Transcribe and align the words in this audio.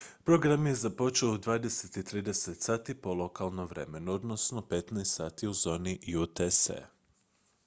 program 0.25 0.67
je 0.67 0.75
započeo 0.75 1.29
u 1.31 1.37
20:30 1.37 2.53
sati 2.61 2.95
po 3.01 3.13
lokalnom 3.13 3.67
vremenu 3.67 4.11
15:00 4.21 5.05
sati 5.05 5.47
u 5.47 5.53
zoni 5.53 5.99
utc 6.23 6.69